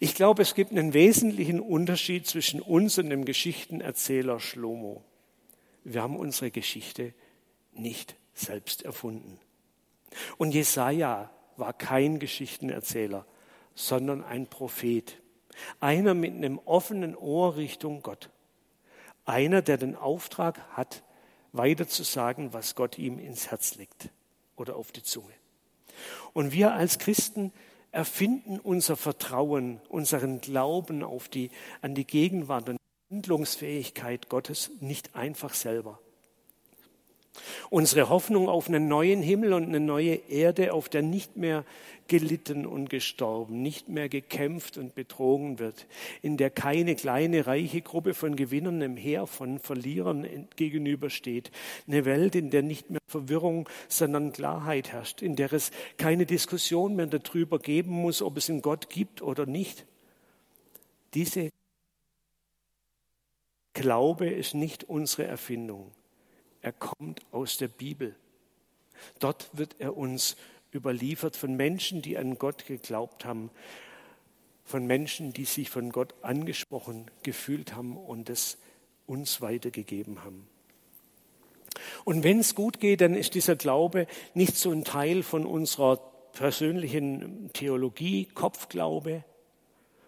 Ich 0.00 0.16
glaube, 0.16 0.42
es 0.42 0.54
gibt 0.54 0.72
einen 0.72 0.92
wesentlichen 0.92 1.60
Unterschied 1.60 2.26
zwischen 2.26 2.60
uns 2.60 2.98
und 2.98 3.08
dem 3.08 3.24
Geschichtenerzähler 3.24 4.40
Schlomo. 4.40 5.02
Wir 5.84 6.02
haben 6.02 6.16
unsere 6.16 6.50
Geschichte 6.50 7.14
nicht 7.72 8.16
selbst 8.34 8.82
erfunden. 8.82 9.38
Und 10.36 10.52
Jesaja 10.52 11.30
war 11.56 11.72
kein 11.72 12.18
Geschichtenerzähler, 12.18 13.26
sondern 13.76 14.24
ein 14.24 14.48
Prophet. 14.48 15.20
Einer 15.78 16.14
mit 16.14 16.34
einem 16.34 16.58
offenen 16.64 17.14
Ohr 17.14 17.56
Richtung 17.56 18.02
Gott. 18.02 18.30
Einer, 19.24 19.62
der 19.62 19.76
den 19.76 19.94
Auftrag 19.94 20.60
hat, 20.76 21.04
weiter 21.54 21.88
zu 21.88 22.02
sagen, 22.02 22.52
was 22.52 22.74
Gott 22.74 22.98
ihm 22.98 23.18
ins 23.18 23.50
Herz 23.50 23.76
legt 23.76 24.10
oder 24.56 24.76
auf 24.76 24.92
die 24.92 25.02
Zunge. 25.02 25.32
Und 26.32 26.52
wir 26.52 26.72
als 26.72 26.98
Christen 26.98 27.52
erfinden 27.92 28.58
unser 28.58 28.96
Vertrauen, 28.96 29.80
unseren 29.88 30.40
Glauben 30.40 31.02
auf 31.02 31.28
die, 31.28 31.50
an 31.80 31.94
die 31.94 32.06
Gegenwart 32.06 32.68
und 32.68 32.78
Handlungsfähigkeit 33.10 34.28
Gottes 34.28 34.70
nicht 34.80 35.14
einfach 35.14 35.54
selber. 35.54 36.00
Unsere 37.70 38.08
Hoffnung 38.08 38.48
auf 38.48 38.68
einen 38.68 38.88
neuen 38.88 39.22
Himmel 39.22 39.52
und 39.52 39.64
eine 39.64 39.80
neue 39.80 40.14
Erde, 40.14 40.72
auf 40.72 40.88
der 40.88 41.02
nicht 41.02 41.36
mehr 41.36 41.64
gelitten 42.06 42.66
und 42.66 42.90
gestorben, 42.90 43.62
nicht 43.62 43.88
mehr 43.88 44.08
gekämpft 44.08 44.76
und 44.76 44.94
betrogen 44.94 45.58
wird, 45.58 45.86
in 46.22 46.36
der 46.36 46.50
keine 46.50 46.94
kleine 46.94 47.46
reiche 47.46 47.80
Gruppe 47.80 48.14
von 48.14 48.36
Gewinnern 48.36 48.82
im 48.82 48.96
Heer 48.96 49.26
von 49.26 49.58
Verlierern 49.58 50.48
gegenübersteht, 50.56 51.50
eine 51.86 52.04
Welt, 52.04 52.34
in 52.34 52.50
der 52.50 52.62
nicht 52.62 52.90
mehr 52.90 53.00
Verwirrung, 53.08 53.68
sondern 53.88 54.32
Klarheit 54.32 54.92
herrscht, 54.92 55.22
in 55.22 55.36
der 55.36 55.52
es 55.52 55.70
keine 55.96 56.26
Diskussion 56.26 56.94
mehr 56.94 57.06
darüber 57.06 57.58
geben 57.58 57.92
muss, 57.92 58.22
ob 58.22 58.36
es 58.36 58.50
einen 58.50 58.62
Gott 58.62 58.90
gibt 58.90 59.22
oder 59.22 59.46
nicht. 59.46 59.86
Diese 61.14 61.50
Glaube 63.72 64.28
ist 64.28 64.54
nicht 64.54 64.84
unsere 64.84 65.24
Erfindung. 65.24 65.90
Er 66.64 66.72
kommt 66.72 67.20
aus 67.30 67.58
der 67.58 67.68
Bibel. 67.68 68.16
Dort 69.18 69.50
wird 69.52 69.76
er 69.80 69.98
uns 69.98 70.34
überliefert 70.72 71.36
von 71.36 71.56
Menschen, 71.56 72.00
die 72.00 72.16
an 72.16 72.38
Gott 72.38 72.64
geglaubt 72.64 73.26
haben, 73.26 73.50
von 74.64 74.86
Menschen, 74.86 75.34
die 75.34 75.44
sich 75.44 75.68
von 75.68 75.92
Gott 75.92 76.14
angesprochen 76.22 77.10
gefühlt 77.22 77.76
haben 77.76 77.98
und 77.98 78.30
es 78.30 78.56
uns 79.06 79.42
weitergegeben 79.42 80.24
haben. 80.24 80.48
Und 82.06 82.24
wenn 82.24 82.38
es 82.38 82.54
gut 82.54 82.80
geht, 82.80 83.02
dann 83.02 83.14
ist 83.14 83.34
dieser 83.34 83.56
Glaube 83.56 84.06
nicht 84.32 84.56
so 84.56 84.70
ein 84.70 84.84
Teil 84.84 85.22
von 85.22 85.44
unserer 85.44 85.98
persönlichen 86.32 87.50
Theologie, 87.52 88.24
Kopfglaube, 88.24 89.22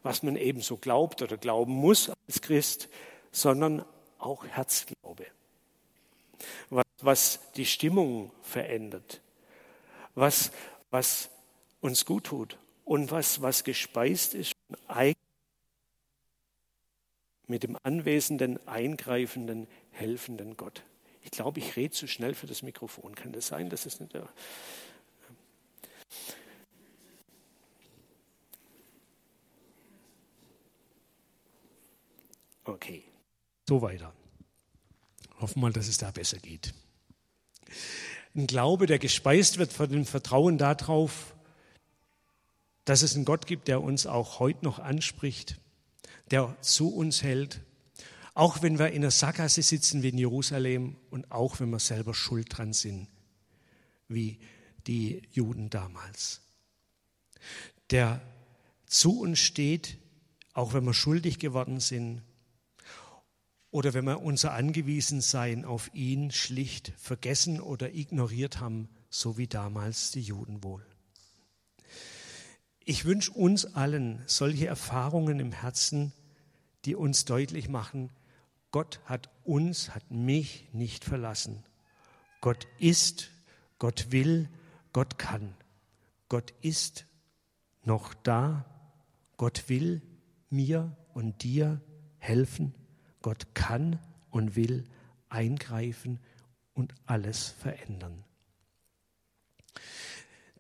was 0.03 0.23
man 0.23 0.37
eben 0.37 0.63
so 0.63 0.79
glaubt 0.79 1.21
oder 1.21 1.37
glauben 1.37 1.75
muss 1.75 2.11
als 2.27 2.41
Christ, 2.41 2.89
sondern 3.31 3.85
auch 4.19 4.47
Herzglaube 4.47 5.27
was, 7.00 7.40
die 7.57 7.66
Stimmung 7.66 8.33
verändert, 8.43 9.21
was, 10.14 10.50
was 10.90 11.31
uns 11.81 12.05
gut 12.05 12.25
tut 12.25 12.59
und 12.85 13.11
was, 13.11 13.43
was 13.43 13.64
gespeist 13.64 14.35
ist 14.35 14.52
mit 17.47 17.62
dem 17.62 17.76
anwesenden, 17.83 18.66
eingreifenden, 18.66 19.69
helfenden 19.90 20.57
Gott. 20.57 20.83
Ich 21.23 21.31
glaube, 21.31 21.61
ich 21.61 21.76
rede 21.76 21.93
zu 21.93 22.07
schnell 22.07 22.35
für 22.35 22.47
das 22.47 22.62
Mikrofon. 22.62 23.14
Kann 23.14 23.33
das 23.33 23.49
sein? 23.49 23.69
Das 23.69 23.87
ist 23.87 24.00
nicht 24.00 24.14
der. 24.14 24.28
Okay, 32.64 33.05
so 33.69 33.81
weiter. 33.81 34.12
Hoffen 35.40 35.57
wir 35.57 35.69
mal, 35.69 35.73
dass 35.73 35.88
es 35.88 35.99
da 35.99 36.11
besser 36.11 36.38
geht. 36.38 36.75
Ein 38.35 38.47
Glaube, 38.47 38.87
der 38.87 38.99
gespeist 38.99 39.59
wird 39.59 39.73
von 39.73 39.90
dem 39.90 40.05
Vertrauen 40.05 40.59
darauf, 40.59 41.35
dass 42.85 43.02
es 43.02 43.16
einen 43.16 43.25
Gott 43.25 43.47
gibt, 43.47 43.69
der 43.69 43.83
uns 43.83 44.07
auch 44.07 44.38
heute 44.38 44.64
noch 44.64 44.78
anspricht, 44.78 45.59
der 46.31 46.57
zu 46.61 46.95
uns 46.95 47.23
hält, 47.23 47.61
auch 48.35 48.62
wenn 48.62 48.78
wir 48.78 48.90
in 48.93 49.02
der 49.02 49.11
Sackgasse 49.11 49.62
sitzen 49.62 50.02
wie 50.02 50.11
in 50.11 50.19
Jerusalem 50.19 50.97
und 51.11 51.31
auch 51.33 51.59
wenn 51.61 51.71
wir 51.71 51.78
selber 51.78 52.14
schuld 52.14 52.47
dran 52.50 52.73
sind, 52.73 53.09
wie 54.09 54.38
die 54.87 55.23
Juden 55.33 55.71
damals. 55.71 56.43
Der 57.90 58.21
zu 58.87 59.21
uns 59.21 59.38
steht, 59.38 59.97
auch 60.52 60.75
wenn 60.75 60.85
wir 60.85 60.95
schuldig 60.95 61.38
geworden 61.38 61.81
sind, 61.81 62.23
oder 63.71 63.95
wenn 63.95 64.05
wir 64.05 64.23
unser 64.23 64.53
Angewiesensein 64.53 65.65
auf 65.65 65.91
ihn 65.95 66.31
schlicht 66.31 66.93
vergessen 66.97 67.61
oder 67.61 67.95
ignoriert 67.95 68.61
haben, 68.61 68.89
so 69.11 69.39
wie 69.39 69.47
damals 69.47 70.11
die 70.11 70.23
Juden 70.23 70.63
wohl. 70.63 70.85
Ich 72.85 73.05
wünsche 73.05 73.33
uns 73.33 73.75
allen 73.75 74.23
solche 74.27 74.67
Erfahrungen 74.67 75.41
im 75.41 75.53
Herzen, 75.53 76.13
die 76.85 76.95
uns 76.95 77.25
deutlich 77.25 77.69
machen, 77.69 78.11
Gott 78.71 79.01
hat 79.07 79.31
uns, 79.45 79.95
hat 79.95 80.11
mich 80.11 80.69
nicht 80.73 81.05
verlassen. 81.05 81.65
Gott 82.41 82.67
ist, 82.79 83.31
Gott 83.79 84.13
will, 84.13 84.49
Gott 84.93 85.19
kann. 85.19 85.55
Gott 86.29 86.53
ist 86.61 87.07
noch 87.85 88.15
da. 88.15 88.67
Gott 89.37 89.69
will 89.69 90.03
mir 90.51 90.97
und 91.15 91.43
dir 91.43 91.81
helfen. 92.19 92.75
Gott 93.26 93.54
kann 93.54 93.99
und 94.30 94.54
will 94.54 94.85
eingreifen 95.28 96.21
und 96.75 96.95
alles 97.06 97.49
verändern. 97.49 98.23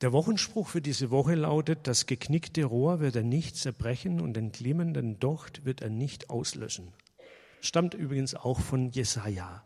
Der 0.00 0.12
Wochenspruch 0.12 0.66
für 0.66 0.82
diese 0.82 1.12
Woche 1.12 1.36
lautet, 1.36 1.86
das 1.86 2.06
geknickte 2.06 2.64
Rohr 2.64 2.98
wird 2.98 3.14
er 3.14 3.22
nicht 3.22 3.56
zerbrechen 3.56 4.20
und 4.20 4.34
den 4.34 4.50
glimmenden 4.50 5.20
Docht 5.20 5.64
wird 5.64 5.80
er 5.80 5.90
nicht 5.90 6.28
auslöschen. 6.28 6.92
Stammt 7.60 7.94
übrigens 7.94 8.34
auch 8.34 8.58
von 8.58 8.90
Jesaja. 8.90 9.62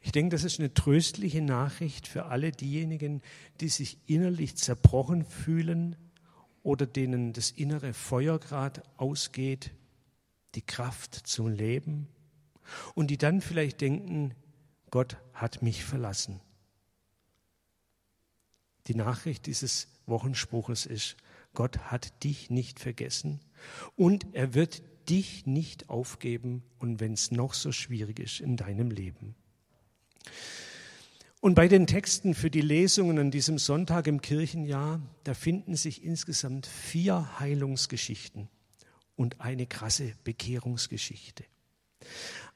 Ich 0.00 0.10
denke, 0.10 0.34
das 0.34 0.44
ist 0.44 0.60
eine 0.60 0.72
tröstliche 0.72 1.42
Nachricht 1.42 2.08
für 2.08 2.24
alle 2.24 2.50
diejenigen, 2.50 3.20
die 3.60 3.68
sich 3.68 3.98
innerlich 4.06 4.56
zerbrochen 4.56 5.26
fühlen 5.26 5.96
oder 6.62 6.86
denen 6.86 7.34
das 7.34 7.50
innere 7.50 7.92
Feuer 7.92 8.38
gerade 8.38 8.82
ausgeht, 8.96 9.70
die 10.54 10.62
Kraft 10.62 11.14
zum 11.14 11.48
Leben 11.48 12.08
und 12.94 13.08
die 13.08 13.18
dann 13.18 13.40
vielleicht 13.40 13.80
denken, 13.80 14.34
Gott 14.90 15.16
hat 15.32 15.62
mich 15.62 15.84
verlassen. 15.84 16.40
Die 18.86 18.94
Nachricht 18.94 19.46
dieses 19.46 19.88
Wochenspruches 20.06 20.86
ist, 20.86 21.16
Gott 21.54 21.78
hat 21.78 22.24
dich 22.24 22.50
nicht 22.50 22.80
vergessen 22.80 23.40
und 23.96 24.26
er 24.32 24.54
wird 24.54 24.82
dich 25.08 25.46
nicht 25.46 25.88
aufgeben 25.88 26.62
und 26.78 27.00
wenn 27.00 27.12
es 27.12 27.30
noch 27.30 27.54
so 27.54 27.72
schwierig 27.72 28.18
ist 28.18 28.40
in 28.40 28.56
deinem 28.56 28.90
Leben. 28.90 29.34
Und 31.40 31.54
bei 31.54 31.68
den 31.68 31.86
Texten 31.86 32.34
für 32.34 32.50
die 32.50 32.62
Lesungen 32.62 33.18
an 33.18 33.30
diesem 33.30 33.58
Sonntag 33.58 34.06
im 34.06 34.22
Kirchenjahr, 34.22 35.02
da 35.24 35.34
finden 35.34 35.76
sich 35.76 36.02
insgesamt 36.02 36.66
vier 36.66 37.38
Heilungsgeschichten 37.38 38.48
und 39.16 39.40
eine 39.40 39.66
krasse 39.66 40.12
Bekehrungsgeschichte. 40.24 41.44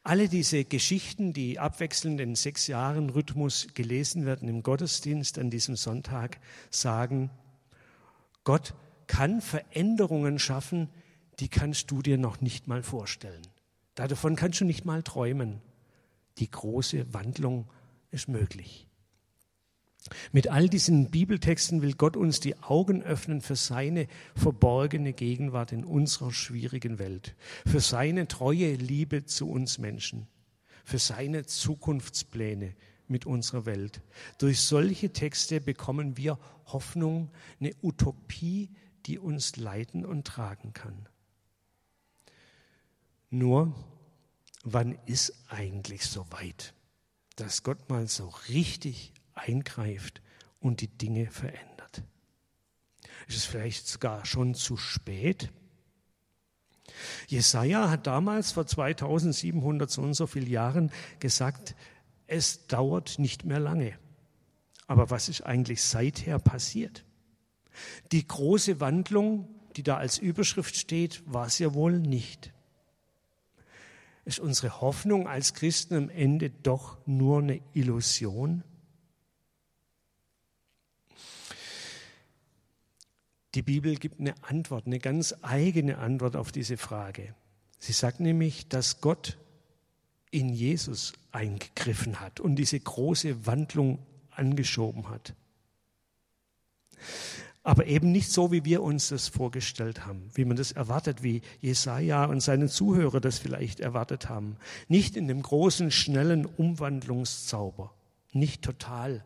Alle 0.03 0.29
diese 0.29 0.65
Geschichten, 0.65 1.33
die 1.33 1.59
abwechselnd 1.59 2.21
in 2.21 2.35
sechs 2.35 2.67
Jahren 2.67 3.11
Rhythmus 3.11 3.69
gelesen 3.75 4.25
werden 4.25 4.49
im 4.49 4.63
Gottesdienst 4.63 5.39
an 5.39 5.51
diesem 5.51 5.77
Sonntag, 5.77 6.41
sagen, 6.71 7.31
Gott 8.45 8.75
kann 9.07 9.41
Veränderungen 9.41 10.39
schaffen, 10.39 10.89
die 11.41 11.49
kannst 11.49 11.91
du 11.91 12.03
dir 12.03 12.19
noch 12.19 12.41
nicht 12.41 12.67
mal 12.69 12.83
vorstellen. 12.83 13.43
Davon 13.95 14.37
kannst 14.37 14.61
du 14.61 14.65
nicht 14.65 14.85
mal 14.85 15.03
träumen. 15.03 15.61
Die 16.39 16.51
große 16.51 17.13
Wandlung 17.13 17.69
ist 18.11 18.29
möglich. 18.29 18.88
Mit 20.33 20.49
all 20.49 20.69
diesen 20.69 21.11
Bibeltexten 21.11 21.83
will 21.83 21.95
Gott 21.95 22.17
uns 22.17 22.41
die 22.41 22.59
Augen 22.63 23.03
öffnen 23.03 23.41
für 23.41 23.57
seine 23.57 24.07
verborgene 24.35 25.13
Gegenwart 25.13 25.73
in 25.73 25.85
unserer 25.85 26.33
schwierigen 26.33 26.99
Welt, 26.99 27.35
für 27.67 27.81
seine 27.81 28.29
treue 28.29 28.75
Liebe 28.75 29.25
zu 29.25 29.49
uns 29.49 29.79
Menschen, 29.79 30.27
für 30.85 30.99
seine 30.99 31.47
Zukunftspläne 31.47 32.75
mit 33.09 33.27
unserer 33.27 33.67
Welt. 33.67 34.03
Durch 34.39 34.61
solche 34.61 35.13
Texte 35.13 35.61
bekommen 35.61 36.17
wir 36.17 36.39
Hoffnung, 36.67 37.31
eine 37.61 37.73
Utopie, 37.83 38.71
die 39.07 39.19
uns 39.19 39.57
leiten 39.57 40.05
und 40.05 40.27
tragen 40.27 40.73
kann. 40.73 41.09
Nur, 43.31 43.75
wann 44.65 44.99
ist 45.07 45.33
eigentlich 45.49 46.07
so 46.07 46.27
weit, 46.31 46.75
dass 47.37 47.63
Gott 47.63 47.89
mal 47.89 48.07
so 48.09 48.33
richtig 48.49 49.13
eingreift 49.39 50.23
und 50.61 50.81
die 50.81 50.89
Dinge 50.89 51.31
verändert. 51.31 52.03
Ist 53.27 53.37
es 53.37 53.45
vielleicht 53.45 53.87
sogar 53.87 54.25
schon 54.25 54.55
zu 54.55 54.77
spät? 54.77 55.51
Jesaja 57.27 57.91
hat 57.91 58.07
damals 58.07 58.53
vor 58.53 58.67
2700 58.67 59.91
so 59.91 60.03
und 60.03 60.15
so 60.15 60.27
vielen 60.27 60.49
Jahren 60.49 60.91
gesagt, 61.21 61.75
es 62.27 62.67
dauert 62.67 63.19
nicht 63.19 63.45
mehr 63.45 63.61
lange. 63.61 63.99
Aber 64.87 65.11
was 65.11 65.29
ist 65.29 65.43
eigentlich 65.43 65.83
seither 65.83 66.39
passiert? 66.39 67.05
Die 68.13 68.27
große 68.27 68.81
Wandlung, 68.81 69.49
die 69.77 69.83
da 69.83 69.97
als 69.99 70.19
Überschrift 70.19 70.77
steht, 70.77 71.23
war 71.27 71.47
es 71.47 71.59
ja 71.59 71.75
wohl 71.75 71.99
nicht. 71.99 72.53
Ist 74.25 74.41
unsere 74.41 74.81
Hoffnung 74.81 75.29
als 75.29 75.55
Christen 75.55 75.95
am 75.95 76.11
Ende 76.11 76.51
doch 76.51 76.99
nur 77.07 77.39
eine 77.39 77.61
Illusion? 77.75 78.65
Die 83.55 83.63
Bibel 83.63 83.97
gibt 83.97 84.21
eine 84.21 84.35
Antwort, 84.43 84.87
eine 84.87 84.99
ganz 84.99 85.35
eigene 85.43 85.99
Antwort 85.99 86.37
auf 86.37 86.53
diese 86.53 86.77
Frage. 86.77 87.35
Sie 87.79 87.93
sagt 87.93 88.21
nämlich, 88.21 88.69
dass 88.69 89.01
Gott 89.01 89.39
in 90.31 90.51
Jesus 90.51 91.15
eingegriffen 91.33 92.21
hat 92.21 92.41
und 92.41 92.57
diese 92.57 92.79
große 92.79 93.47
Wandlung 93.47 94.01
angeschoben 94.31 95.09
hat. 95.09 95.35
Aber 97.63 97.87
eben 97.87 98.13
nicht 98.13 98.31
so, 98.31 98.51
wie 98.51 98.65
wir 98.65 98.83
uns 98.83 99.09
das 99.09 99.29
vorgestellt 99.29 100.07
haben, 100.07 100.31
wie 100.35 100.45
man 100.45 100.57
das 100.57 100.73
erwartet, 100.73 101.23
wie 101.23 101.43
Jesaja 101.61 102.25
und 102.25 102.41
seine 102.41 102.69
Zuhörer 102.69 103.21
das 103.21 103.39
vielleicht 103.39 103.81
erwartet 103.81 104.29
haben. 104.29 104.57
Nicht 104.89 105.17
in 105.17 105.29
dem 105.29 105.43
großen, 105.43 105.91
schnellen 105.91 106.47
Umwandlungszauber, 106.47 107.93
nicht 108.33 108.63
total, 108.63 109.25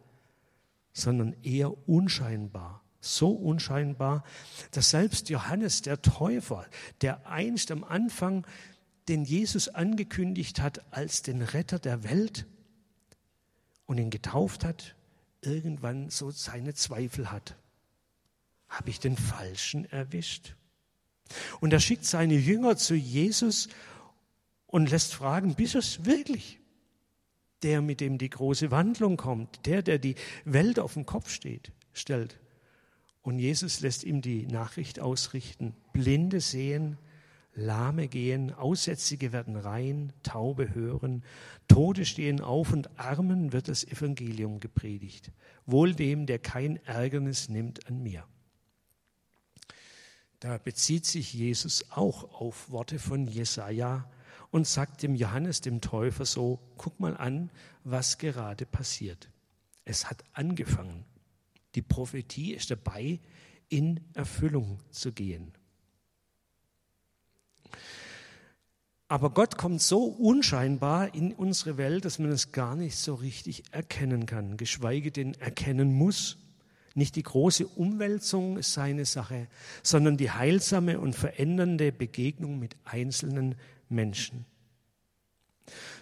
sondern 0.92 1.34
eher 1.42 1.88
unscheinbar 1.88 2.81
so 3.02 3.30
unscheinbar, 3.30 4.24
dass 4.70 4.90
selbst 4.90 5.28
Johannes 5.28 5.82
der 5.82 6.00
Täufer, 6.00 6.64
der 7.02 7.26
einst 7.26 7.70
am 7.70 7.84
Anfang 7.84 8.46
den 9.08 9.24
Jesus 9.24 9.68
angekündigt 9.68 10.60
hat 10.60 10.82
als 10.92 11.22
den 11.22 11.42
Retter 11.42 11.78
der 11.78 12.04
Welt 12.04 12.46
und 13.86 13.98
ihn 13.98 14.10
getauft 14.10 14.64
hat, 14.64 14.94
irgendwann 15.40 16.08
so 16.08 16.30
seine 16.30 16.74
Zweifel 16.74 17.32
hat. 17.32 17.56
Habe 18.68 18.90
ich 18.90 19.00
den 19.00 19.16
Falschen 19.16 19.84
erwischt? 19.90 20.54
Und 21.60 21.72
er 21.72 21.80
schickt 21.80 22.04
seine 22.04 22.34
Jünger 22.34 22.76
zu 22.76 22.94
Jesus 22.94 23.68
und 24.66 24.90
lässt 24.90 25.14
fragen, 25.14 25.56
bist 25.56 25.74
es 25.74 26.04
wirklich? 26.04 26.60
Der, 27.62 27.82
mit 27.82 28.00
dem 28.00 28.18
die 28.18 28.30
große 28.30 28.70
Wandlung 28.70 29.16
kommt, 29.16 29.66
der, 29.66 29.82
der 29.82 29.98
die 29.98 30.14
Welt 30.44 30.78
auf 30.78 30.94
den 30.94 31.06
Kopf 31.06 31.30
steht, 31.30 31.72
stellt. 31.92 32.38
Und 33.22 33.38
Jesus 33.38 33.80
lässt 33.80 34.04
ihm 34.04 34.20
die 34.20 34.46
Nachricht 34.46 35.00
ausrichten. 35.00 35.74
Blinde 35.92 36.40
sehen, 36.40 36.98
Lahme 37.54 38.08
gehen, 38.08 38.52
Aussätzige 38.52 39.32
werden 39.32 39.56
rein, 39.56 40.12
Taube 40.22 40.74
hören, 40.74 41.22
Tode 41.68 42.04
stehen 42.04 42.40
auf 42.40 42.72
und 42.72 42.98
Armen 42.98 43.52
wird 43.52 43.68
das 43.68 43.84
Evangelium 43.84 44.58
gepredigt. 44.58 45.30
Wohl 45.66 45.94
dem, 45.94 46.26
der 46.26 46.38
kein 46.38 46.76
Ärgernis 46.84 47.48
nimmt 47.48 47.86
an 47.86 48.02
mir. 48.02 48.24
Da 50.40 50.58
bezieht 50.58 51.06
sich 51.06 51.32
Jesus 51.32 51.84
auch 51.90 52.40
auf 52.40 52.70
Worte 52.70 52.98
von 52.98 53.28
Jesaja 53.28 54.10
und 54.50 54.66
sagt 54.66 55.02
dem 55.04 55.14
Johannes, 55.14 55.60
dem 55.60 55.80
Täufer, 55.80 56.24
so: 56.24 56.58
Guck 56.76 56.98
mal 56.98 57.16
an, 57.16 57.50
was 57.84 58.18
gerade 58.18 58.66
passiert. 58.66 59.30
Es 59.84 60.10
hat 60.10 60.24
angefangen. 60.32 61.04
Die 61.74 61.82
Prophetie 61.82 62.52
ist 62.52 62.70
dabei, 62.70 63.20
in 63.68 64.00
Erfüllung 64.14 64.80
zu 64.90 65.12
gehen. 65.12 65.52
Aber 69.08 69.30
Gott 69.30 69.58
kommt 69.58 69.82
so 69.82 70.04
unscheinbar 70.04 71.14
in 71.14 71.34
unsere 71.34 71.76
Welt, 71.76 72.06
dass 72.06 72.18
man 72.18 72.30
es 72.30 72.52
gar 72.52 72.74
nicht 72.76 72.96
so 72.96 73.14
richtig 73.14 73.64
erkennen 73.70 74.24
kann, 74.24 74.56
geschweige 74.56 75.12
denn 75.12 75.34
erkennen 75.34 75.92
muss. 75.92 76.38
Nicht 76.94 77.16
die 77.16 77.22
große 77.22 77.66
Umwälzung 77.66 78.56
ist 78.56 78.72
seine 78.72 79.04
Sache, 79.04 79.48
sondern 79.82 80.16
die 80.16 80.30
heilsame 80.30 80.98
und 80.98 81.14
verändernde 81.14 81.92
Begegnung 81.92 82.58
mit 82.58 82.76
einzelnen 82.84 83.54
Menschen. 83.90 84.46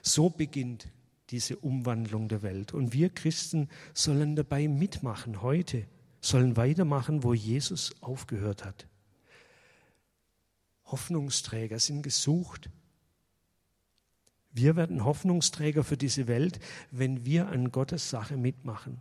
So 0.02 0.30
beginnt 0.30 0.87
diese 1.30 1.56
Umwandlung 1.56 2.28
der 2.28 2.42
Welt. 2.42 2.74
Und 2.74 2.92
wir 2.92 3.10
Christen 3.10 3.68
sollen 3.94 4.36
dabei 4.36 4.68
mitmachen 4.68 5.42
heute, 5.42 5.86
sollen 6.20 6.56
weitermachen, 6.56 7.22
wo 7.22 7.34
Jesus 7.34 7.94
aufgehört 8.00 8.64
hat. 8.64 8.86
Hoffnungsträger 10.84 11.78
sind 11.78 12.02
gesucht. 12.02 12.70
Wir 14.52 14.74
werden 14.74 15.04
Hoffnungsträger 15.04 15.84
für 15.84 15.96
diese 15.96 16.26
Welt, 16.26 16.58
wenn 16.90 17.24
wir 17.24 17.48
an 17.48 17.70
Gottes 17.70 18.10
Sache 18.10 18.36
mitmachen, 18.36 19.00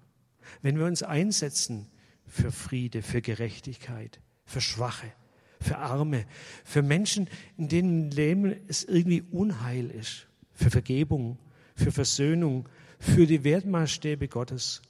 wenn 0.61 0.77
wir 0.77 0.85
uns 0.85 1.01
einsetzen 1.01 1.87
für 2.27 2.51
Friede, 2.51 3.01
für 3.01 3.21
Gerechtigkeit, 3.21 4.21
für 4.45 4.61
Schwache, 4.61 5.11
für 5.59 5.77
Arme, 5.79 6.25
für 6.63 6.83
Menschen, 6.83 7.27
in 7.57 7.67
denen 7.67 8.11
Leben 8.11 8.55
es 8.67 8.83
irgendwie 8.83 9.23
Unheil 9.23 9.89
ist, 9.89 10.27
für 10.53 10.69
Vergebung, 10.69 11.39
für 11.79 11.91
Versöhnung, 11.91 12.67
für 12.99 13.25
die 13.25 13.43
Wertmaßstäbe 13.43 14.27
Gottes 14.27 14.81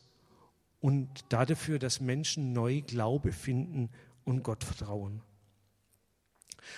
und 0.82 1.08
dafür, 1.30 1.80
dass 1.80 2.02
Menschen 2.02 2.54
neu 2.54 2.82
Glaube 2.82 3.32
finden 3.32 3.90
und 4.26 4.44
Gott 4.44 4.64
vertrauen. 4.64 5.22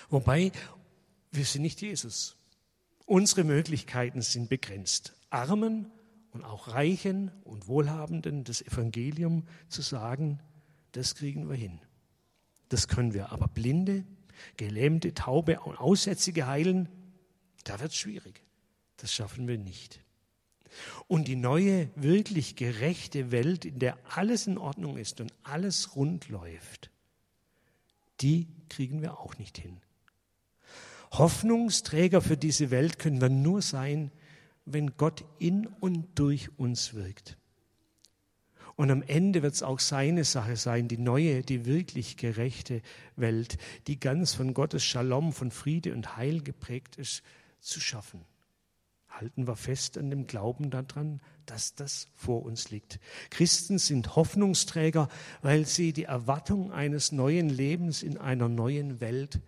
Wobei, 0.08 0.52
wir 1.30 1.44
sind 1.44 1.62
nicht 1.62 1.80
Jesus. 1.80 2.36
Unsere 3.06 3.44
Möglichkeiten 3.44 4.22
sind 4.22 4.48
begrenzt. 4.48 5.14
Armen 5.30 5.90
und 6.32 6.44
auch 6.44 6.68
Reichen 6.68 7.30
und 7.44 7.68
Wohlhabenden 7.68 8.44
das 8.44 8.62
Evangelium 8.62 9.44
zu 9.68 9.82
sagen, 9.82 10.40
das 10.92 11.14
kriegen 11.14 11.48
wir 11.48 11.56
hin. 11.56 11.80
Das 12.68 12.88
können 12.88 13.14
wir. 13.14 13.32
Aber 13.32 13.48
Blinde, 13.48 14.04
Gelähmte, 14.56 15.14
Taube 15.14 15.60
und 15.60 15.76
Aussätzige 15.76 16.46
heilen, 16.46 16.88
da 17.64 17.80
wird 17.80 17.92
es 17.92 17.98
schwierig. 17.98 18.42
Das 18.96 19.12
schaffen 19.12 19.48
wir 19.48 19.58
nicht. 19.58 20.01
Und 21.06 21.28
die 21.28 21.36
neue, 21.36 21.90
wirklich 21.94 22.56
gerechte 22.56 23.30
Welt, 23.30 23.64
in 23.64 23.78
der 23.78 23.98
alles 24.16 24.46
in 24.46 24.58
Ordnung 24.58 24.96
ist 24.96 25.20
und 25.20 25.32
alles 25.42 25.96
rund 25.96 26.28
läuft, 26.28 26.90
die 28.20 28.48
kriegen 28.68 29.02
wir 29.02 29.18
auch 29.18 29.38
nicht 29.38 29.58
hin. 29.58 29.80
Hoffnungsträger 31.12 32.22
für 32.22 32.36
diese 32.36 32.70
Welt 32.70 32.98
können 32.98 33.20
wir 33.20 33.28
nur 33.28 33.60
sein, 33.60 34.10
wenn 34.64 34.96
Gott 34.96 35.24
in 35.38 35.66
und 35.66 36.18
durch 36.18 36.58
uns 36.58 36.94
wirkt. 36.94 37.36
Und 38.76 38.90
am 38.90 39.02
Ende 39.02 39.42
wird 39.42 39.54
es 39.54 39.62
auch 39.62 39.78
seine 39.78 40.24
Sache 40.24 40.56
sein, 40.56 40.88
die 40.88 40.96
neue, 40.96 41.42
die 41.42 41.66
wirklich 41.66 42.16
gerechte 42.16 42.80
Welt, 43.16 43.58
die 43.86 44.00
ganz 44.00 44.32
von 44.32 44.54
Gottes 44.54 44.84
Shalom, 44.84 45.32
von 45.32 45.50
Friede 45.50 45.92
und 45.92 46.16
Heil 46.16 46.42
geprägt 46.42 46.96
ist, 46.96 47.22
zu 47.60 47.80
schaffen. 47.80 48.24
Halten 49.12 49.46
wir 49.46 49.56
fest 49.56 49.98
an 49.98 50.10
dem 50.10 50.26
Glauben 50.26 50.70
daran, 50.70 51.20
dass 51.46 51.74
das 51.74 52.08
vor 52.14 52.42
uns 52.42 52.70
liegt. 52.70 52.98
Christen 53.30 53.78
sind 53.78 54.16
Hoffnungsträger, 54.16 55.08
weil 55.42 55.66
sie 55.66 55.92
die 55.92 56.04
Erwartung 56.04 56.72
eines 56.72 57.12
neuen 57.12 57.48
Lebens 57.48 58.02
in 58.02 58.16
einer 58.16 58.48
neuen 58.48 59.00
Welt, 59.00 59.40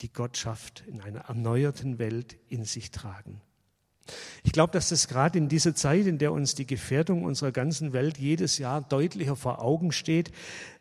die 0.00 0.12
Gott 0.12 0.36
schafft, 0.36 0.84
in 0.86 1.00
einer 1.00 1.20
erneuerten 1.20 1.98
Welt 1.98 2.36
in 2.48 2.64
sich 2.64 2.90
tragen. 2.90 3.40
Ich 4.42 4.52
glaube, 4.52 4.72
dass 4.72 4.88
das 4.88 5.06
gerade 5.06 5.38
in 5.38 5.48
dieser 5.48 5.74
Zeit, 5.74 6.06
in 6.06 6.18
der 6.18 6.32
uns 6.32 6.54
die 6.54 6.66
Gefährdung 6.66 7.24
unserer 7.24 7.52
ganzen 7.52 7.92
Welt 7.92 8.18
jedes 8.18 8.58
Jahr 8.58 8.80
deutlicher 8.80 9.36
vor 9.36 9.60
Augen 9.62 9.92
steht, 9.92 10.32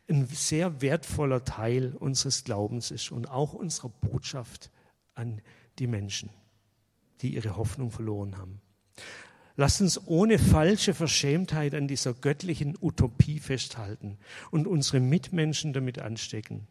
ein 0.09 0.25
sehr 0.27 0.81
wertvoller 0.81 1.45
Teil 1.45 1.95
unseres 1.99 2.43
Glaubens 2.43 2.91
ist 2.91 3.11
und 3.11 3.29
auch 3.29 3.53
unserer 3.53 3.89
Botschaft 3.89 4.71
an 5.13 5.41
die 5.79 5.87
Menschen, 5.87 6.29
die 7.21 7.35
ihre 7.35 7.55
Hoffnung 7.57 7.91
verloren 7.91 8.37
haben. 8.37 8.61
Lasst 9.55 9.81
uns 9.81 10.07
ohne 10.07 10.39
falsche 10.39 10.93
Verschämtheit 10.93 11.75
an 11.75 11.87
dieser 11.87 12.13
göttlichen 12.13 12.77
Utopie 12.79 13.39
festhalten 13.39 14.17
und 14.49 14.65
unsere 14.65 14.99
Mitmenschen 14.99 15.73
damit 15.73 15.99
anstecken. 15.99 16.67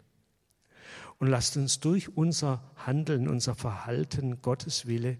Und 1.19 1.29
lasst 1.29 1.57
uns 1.57 1.81
durch 1.81 2.17
unser 2.17 2.65
Handeln, 2.77 3.29
unser 3.29 3.55
Verhalten 3.55 4.41
Gottes 4.41 4.87
Wille 4.87 5.19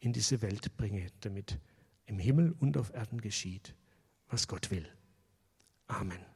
in 0.00 0.12
diese 0.12 0.40
Welt 0.40 0.76
bringe, 0.76 1.06
damit 1.20 1.58
im 2.06 2.18
Himmel 2.18 2.54
und 2.58 2.76
auf 2.76 2.92
Erden 2.92 3.20
geschieht, 3.20 3.74
was 4.28 4.48
Gott 4.48 4.70
will. 4.70 4.88
Amen. 5.86 6.31